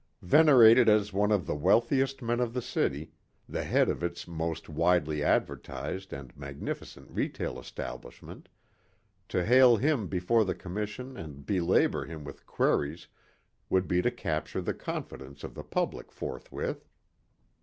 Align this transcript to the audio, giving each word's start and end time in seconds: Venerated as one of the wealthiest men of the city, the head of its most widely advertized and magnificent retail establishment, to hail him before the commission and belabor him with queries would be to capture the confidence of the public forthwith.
Venerated 0.23 0.89
as 0.89 1.13
one 1.13 1.31
of 1.31 1.45
the 1.45 1.53
wealthiest 1.53 2.23
men 2.23 2.39
of 2.39 2.55
the 2.55 2.61
city, 2.63 3.11
the 3.47 3.63
head 3.63 3.87
of 3.87 4.01
its 4.01 4.27
most 4.27 4.67
widely 4.67 5.21
advertized 5.23 6.11
and 6.11 6.35
magnificent 6.35 7.07
retail 7.11 7.59
establishment, 7.59 8.49
to 9.29 9.45
hail 9.45 9.77
him 9.77 10.07
before 10.07 10.43
the 10.43 10.55
commission 10.55 11.15
and 11.15 11.45
belabor 11.45 12.03
him 12.05 12.23
with 12.23 12.47
queries 12.47 13.09
would 13.69 13.87
be 13.87 14.01
to 14.01 14.09
capture 14.09 14.59
the 14.59 14.73
confidence 14.73 15.43
of 15.43 15.53
the 15.53 15.63
public 15.63 16.11
forthwith. 16.11 16.89